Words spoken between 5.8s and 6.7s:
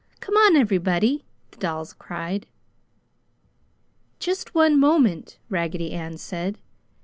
Ann said.